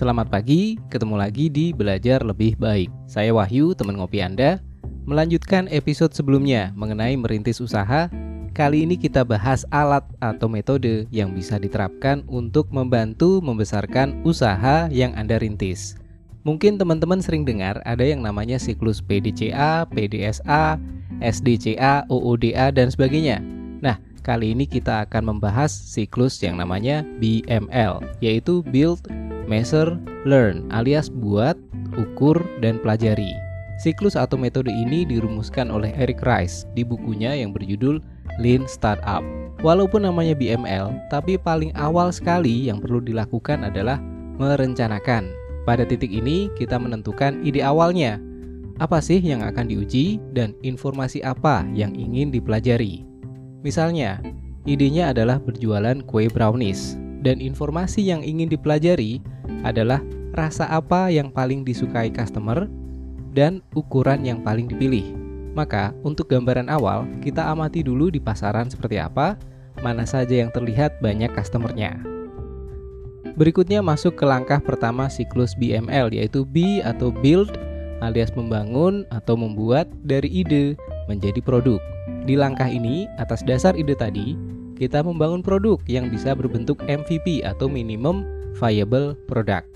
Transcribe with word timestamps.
Selamat 0.00 0.32
pagi, 0.32 0.80
ketemu 0.88 1.20
lagi 1.20 1.52
di 1.52 1.76
Belajar 1.76 2.24
Lebih 2.24 2.56
Baik. 2.56 2.88
Saya 3.04 3.36
Wahyu, 3.36 3.76
teman 3.76 4.00
ngopi 4.00 4.24
Anda. 4.24 4.56
Melanjutkan 5.04 5.68
episode 5.68 6.16
sebelumnya 6.16 6.72
mengenai 6.72 7.20
merintis 7.20 7.60
usaha, 7.60 8.08
kali 8.56 8.88
ini 8.88 8.96
kita 8.96 9.28
bahas 9.28 9.68
alat 9.68 10.00
atau 10.24 10.48
metode 10.48 11.04
yang 11.12 11.36
bisa 11.36 11.60
diterapkan 11.60 12.24
untuk 12.32 12.72
membantu 12.72 13.44
membesarkan 13.44 14.24
usaha 14.24 14.88
yang 14.88 15.12
Anda 15.20 15.36
rintis. 15.36 16.00
Mungkin 16.48 16.80
teman-teman 16.80 17.20
sering 17.20 17.44
dengar 17.44 17.84
ada 17.84 18.00
yang 18.00 18.24
namanya 18.24 18.56
siklus 18.56 19.04
PDCA, 19.04 19.84
PDSA, 19.84 20.80
SDCA, 21.20 22.08
OODA, 22.08 22.72
dan 22.72 22.88
sebagainya. 22.88 23.44
Nah, 23.84 24.00
kali 24.24 24.56
ini 24.56 24.64
kita 24.64 25.04
akan 25.04 25.36
membahas 25.36 25.68
siklus 25.68 26.40
yang 26.40 26.56
namanya 26.56 27.04
BML, 27.20 28.00
yaitu 28.24 28.64
Build, 28.64 29.04
Measure, 29.50 29.98
Learn 30.22 30.70
alias 30.70 31.10
buat, 31.10 31.58
ukur, 31.98 32.38
dan 32.62 32.78
pelajari. 32.78 33.34
Siklus 33.82 34.14
atau 34.14 34.38
metode 34.38 34.70
ini 34.70 35.02
dirumuskan 35.02 35.74
oleh 35.74 35.90
Eric 35.98 36.22
Rice 36.22 36.70
di 36.78 36.86
bukunya 36.86 37.34
yang 37.34 37.50
berjudul 37.50 37.98
Lean 38.38 38.62
Startup. 38.70 39.26
Walaupun 39.66 40.06
namanya 40.06 40.38
BML, 40.38 40.94
tapi 41.10 41.34
paling 41.34 41.74
awal 41.74 42.14
sekali 42.14 42.70
yang 42.70 42.78
perlu 42.78 43.02
dilakukan 43.02 43.66
adalah 43.66 43.98
merencanakan. 44.38 45.26
Pada 45.66 45.82
titik 45.82 46.14
ini, 46.14 46.46
kita 46.54 46.78
menentukan 46.78 47.42
ide 47.42 47.66
awalnya. 47.66 48.22
Apa 48.80 49.02
sih 49.02 49.20
yang 49.20 49.44
akan 49.44 49.68
diuji 49.68 50.22
dan 50.32 50.56
informasi 50.64 51.20
apa 51.26 51.66
yang 51.74 51.92
ingin 51.92 52.32
dipelajari? 52.32 53.04
Misalnya, 53.60 54.24
idenya 54.64 55.12
adalah 55.12 55.36
berjualan 55.36 56.00
kue 56.08 56.32
brownies 56.32 56.96
dan 57.20 57.38
informasi 57.38 58.04
yang 58.04 58.24
ingin 58.24 58.48
dipelajari 58.48 59.20
adalah 59.62 60.00
rasa 60.32 60.66
apa 60.70 61.12
yang 61.12 61.28
paling 61.28 61.66
disukai 61.66 62.08
customer 62.08 62.66
dan 63.36 63.62
ukuran 63.76 64.24
yang 64.26 64.40
paling 64.42 64.66
dipilih. 64.66 65.16
Maka, 65.50 65.90
untuk 66.06 66.30
gambaran 66.30 66.70
awal, 66.70 67.06
kita 67.20 67.42
amati 67.50 67.82
dulu 67.82 68.08
di 68.08 68.22
pasaran 68.22 68.70
seperti 68.70 69.02
apa, 69.02 69.34
mana 69.82 70.06
saja 70.06 70.38
yang 70.38 70.50
terlihat 70.54 71.02
banyak 71.02 71.30
customernya. 71.34 71.98
Berikutnya 73.34 73.80
masuk 73.80 74.18
ke 74.18 74.24
langkah 74.26 74.58
pertama 74.58 75.06
siklus 75.06 75.54
BML 75.58 76.12
yaitu 76.12 76.42
B 76.44 76.82
atau 76.82 77.14
build 77.14 77.50
alias 78.00 78.32
membangun 78.34 79.04
atau 79.12 79.36
membuat 79.36 79.86
dari 80.04 80.28
ide 80.28 80.74
menjadi 81.06 81.38
produk. 81.40 81.78
Di 82.24 82.36
langkah 82.36 82.68
ini, 82.68 83.06
atas 83.20 83.44
dasar 83.44 83.76
ide 83.76 83.96
tadi, 83.96 84.36
kita 84.80 85.04
membangun 85.04 85.44
produk 85.44 85.76
yang 85.84 86.08
bisa 86.08 86.32
berbentuk 86.32 86.80
MVP 86.88 87.44
atau 87.44 87.68
minimum 87.68 88.24
viable 88.56 89.12
product. 89.28 89.68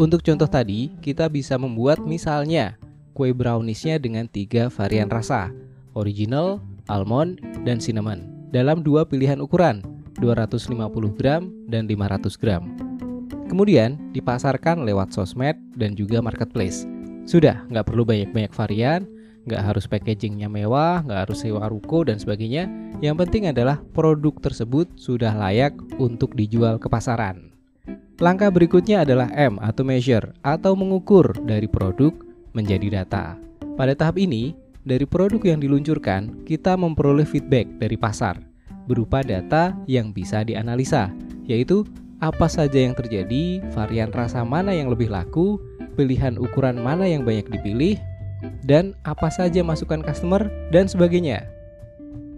Untuk 0.00 0.24
contoh 0.24 0.48
tadi, 0.48 0.88
kita 1.04 1.28
bisa 1.28 1.60
membuat 1.60 2.00
misalnya 2.00 2.80
kue 3.12 3.36
browniesnya 3.36 4.00
dengan 4.00 4.24
tiga 4.24 4.72
varian 4.72 5.12
rasa, 5.12 5.52
original, 5.92 6.56
almond, 6.88 7.36
dan 7.68 7.76
cinnamon, 7.76 8.48
dalam 8.48 8.80
dua 8.80 9.04
pilihan 9.04 9.44
ukuran, 9.44 9.84
250 10.24 10.72
gram 11.20 11.52
dan 11.68 11.84
500 11.84 12.40
gram. 12.40 12.64
Kemudian 13.52 14.00
dipasarkan 14.16 14.88
lewat 14.88 15.12
sosmed 15.12 15.60
dan 15.76 15.92
juga 15.92 16.24
marketplace. 16.24 16.88
Sudah, 17.28 17.60
nggak 17.68 17.92
perlu 17.92 18.08
banyak-banyak 18.08 18.56
varian, 18.56 19.04
nggak 19.48 19.62
harus 19.62 19.88
packagingnya 19.88 20.50
mewah, 20.50 21.04
nggak 21.04 21.28
harus 21.28 21.44
sewa 21.44 21.64
ruko 21.70 22.04
dan 22.04 22.20
sebagainya. 22.20 22.68
Yang 23.00 23.16
penting 23.26 23.48
adalah 23.48 23.80
produk 23.96 24.36
tersebut 24.40 24.90
sudah 25.00 25.32
layak 25.32 25.76
untuk 25.96 26.36
dijual 26.36 26.76
ke 26.76 26.90
pasaran. 26.92 27.50
Langkah 28.20 28.52
berikutnya 28.52 29.08
adalah 29.08 29.32
M 29.32 29.56
atau 29.56 29.80
measure 29.80 30.36
atau 30.44 30.76
mengukur 30.76 31.32
dari 31.48 31.64
produk 31.64 32.12
menjadi 32.52 33.00
data. 33.00 33.40
Pada 33.80 33.96
tahap 33.96 34.20
ini, 34.20 34.52
dari 34.84 35.08
produk 35.08 35.40
yang 35.40 35.60
diluncurkan, 35.60 36.44
kita 36.44 36.76
memperoleh 36.76 37.24
feedback 37.24 37.64
dari 37.80 37.96
pasar 37.96 38.50
berupa 38.90 39.22
data 39.22 39.72
yang 39.86 40.10
bisa 40.10 40.42
dianalisa, 40.42 41.14
yaitu 41.46 41.86
apa 42.18 42.50
saja 42.50 42.76
yang 42.76 42.92
terjadi, 42.92 43.64
varian 43.72 44.10
rasa 44.12 44.42
mana 44.44 44.74
yang 44.74 44.90
lebih 44.92 45.08
laku, 45.08 45.56
pilihan 45.94 46.36
ukuran 46.36 46.76
mana 46.76 47.06
yang 47.06 47.24
banyak 47.24 47.48
dipilih, 47.48 47.96
dan 48.64 48.96
apa 49.04 49.28
saja 49.28 49.60
masukan 49.64 50.00
customer, 50.04 50.48
dan 50.72 50.88
sebagainya. 50.88 51.46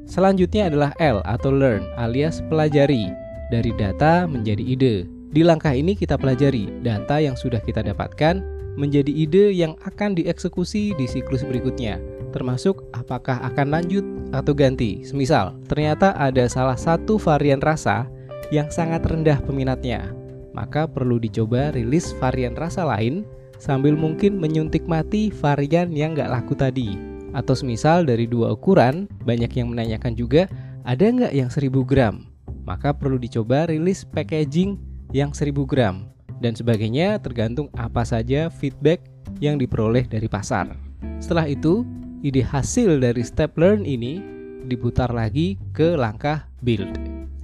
Selanjutnya 0.06 0.68
adalah 0.68 0.90
L 0.98 1.22
atau 1.22 1.54
learn 1.54 1.86
alias 1.94 2.42
pelajari 2.50 3.08
dari 3.54 3.70
data 3.78 4.26
menjadi 4.26 4.60
ide. 4.60 5.06
Di 5.32 5.40
langkah 5.40 5.72
ini 5.72 5.96
kita 5.96 6.20
pelajari 6.20 6.68
data 6.84 7.16
yang 7.16 7.38
sudah 7.38 7.62
kita 7.62 7.80
dapatkan 7.80 8.44
menjadi 8.76 9.12
ide 9.12 9.52
yang 9.52 9.76
akan 9.84 10.16
dieksekusi 10.16 10.96
di 10.96 11.06
siklus 11.08 11.44
berikutnya, 11.44 12.00
termasuk 12.32 12.84
apakah 12.92 13.40
akan 13.52 13.68
lanjut 13.72 14.04
atau 14.32 14.52
ganti. 14.56 15.04
Semisal, 15.04 15.56
ternyata 15.68 16.16
ada 16.16 16.48
salah 16.48 16.76
satu 16.76 17.20
varian 17.20 17.60
rasa 17.60 18.08
yang 18.52 18.68
sangat 18.68 19.04
rendah 19.08 19.40
peminatnya, 19.44 20.12
maka 20.52 20.84
perlu 20.84 21.16
dicoba 21.16 21.72
rilis 21.72 22.12
varian 22.20 22.56
rasa 22.56 22.84
lain 22.84 23.24
sambil 23.62 23.94
mungkin 23.94 24.42
menyuntik 24.42 24.90
mati 24.90 25.30
varian 25.30 25.94
yang 25.94 26.18
nggak 26.18 26.34
laku 26.34 26.58
tadi. 26.58 26.98
Atau 27.30 27.54
semisal 27.54 28.02
dari 28.02 28.26
dua 28.26 28.58
ukuran, 28.58 29.06
banyak 29.22 29.54
yang 29.54 29.70
menanyakan 29.70 30.18
juga, 30.18 30.50
ada 30.82 31.06
nggak 31.06 31.30
yang 31.30 31.46
1000 31.46 31.70
gram? 31.86 32.26
Maka 32.66 32.90
perlu 32.90 33.22
dicoba 33.22 33.70
rilis 33.70 34.02
packaging 34.02 34.82
yang 35.14 35.30
1000 35.30 35.62
gram. 35.62 36.10
Dan 36.42 36.58
sebagainya 36.58 37.22
tergantung 37.22 37.70
apa 37.78 38.02
saja 38.02 38.50
feedback 38.50 39.06
yang 39.38 39.62
diperoleh 39.62 40.10
dari 40.10 40.26
pasar. 40.26 40.74
Setelah 41.22 41.46
itu, 41.46 41.86
ide 42.26 42.42
hasil 42.42 42.98
dari 42.98 43.22
step 43.22 43.54
learn 43.54 43.86
ini 43.86 44.18
diputar 44.66 45.14
lagi 45.14 45.54
ke 45.70 45.94
langkah 45.94 46.50
build. 46.66 46.90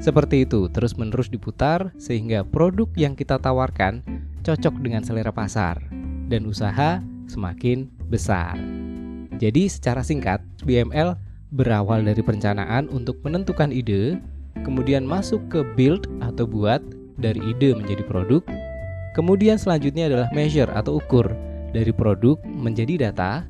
Seperti 0.02 0.46
itu, 0.46 0.66
terus-menerus 0.66 1.30
diputar 1.30 1.94
sehingga 1.94 2.42
produk 2.42 2.90
yang 2.98 3.14
kita 3.14 3.38
tawarkan 3.38 4.02
cocok 4.42 4.74
dengan 4.82 5.02
selera 5.02 5.34
pasar 5.34 5.97
dan 6.28 6.44
usaha 6.44 7.00
semakin 7.26 7.88
besar. 8.08 8.56
Jadi 9.38 9.66
secara 9.66 10.04
singkat, 10.04 10.44
BML 10.62 11.16
berawal 11.54 12.04
dari 12.04 12.20
perencanaan 12.20 12.90
untuk 12.92 13.16
menentukan 13.24 13.72
ide, 13.72 14.20
kemudian 14.62 15.08
masuk 15.08 15.40
ke 15.48 15.64
build 15.74 16.04
atau 16.20 16.44
buat 16.44 16.84
dari 17.16 17.40
ide 17.40 17.72
menjadi 17.72 18.04
produk, 18.04 18.44
kemudian 19.16 19.56
selanjutnya 19.56 20.10
adalah 20.10 20.28
measure 20.36 20.70
atau 20.74 21.00
ukur 21.00 21.32
dari 21.72 21.90
produk 21.90 22.36
menjadi 22.44 23.10
data, 23.10 23.46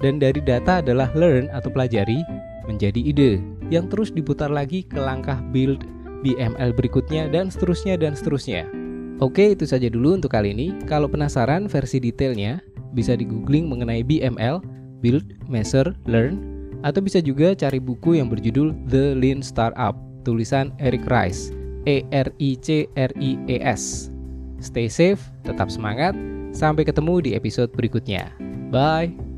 dan 0.00 0.22
dari 0.22 0.38
data 0.40 0.80
adalah 0.80 1.10
learn 1.12 1.50
atau 1.50 1.68
pelajari 1.68 2.22
menjadi 2.64 3.00
ide 3.02 3.32
yang 3.68 3.90
terus 3.90 4.14
diputar 4.14 4.52
lagi 4.52 4.86
ke 4.86 5.00
langkah 5.00 5.40
build 5.50 5.82
BML 6.22 6.76
berikutnya 6.78 7.26
dan 7.32 7.50
seterusnya 7.50 7.98
dan 7.98 8.14
seterusnya. 8.14 8.81
Oke, 9.22 9.54
itu 9.54 9.62
saja 9.62 9.86
dulu 9.86 10.18
untuk 10.18 10.34
kali 10.34 10.50
ini. 10.50 10.74
Kalau 10.90 11.06
penasaran 11.06 11.70
versi 11.70 12.02
detailnya, 12.02 12.58
bisa 12.90 13.14
di 13.14 13.22
googling 13.22 13.70
mengenai 13.70 14.02
BML, 14.02 14.58
Build, 14.98 15.46
Measure, 15.46 15.94
Learn, 16.10 16.42
atau 16.82 16.98
bisa 16.98 17.22
juga 17.22 17.54
cari 17.54 17.78
buku 17.78 18.18
yang 18.18 18.26
berjudul 18.26 18.74
The 18.90 19.14
Lean 19.14 19.38
Startup, 19.38 19.94
tulisan 20.26 20.74
Eric 20.82 21.06
Rice, 21.06 21.54
E 21.86 22.02
R 22.10 22.34
I 22.42 22.58
C 22.58 22.90
R 22.98 23.14
I 23.14 23.38
E 23.46 23.62
S. 23.62 24.10
Stay 24.58 24.90
safe, 24.90 25.22
tetap 25.46 25.70
semangat. 25.70 26.18
Sampai 26.50 26.82
ketemu 26.82 27.22
di 27.22 27.30
episode 27.38 27.70
berikutnya. 27.78 28.34
Bye. 28.74 29.31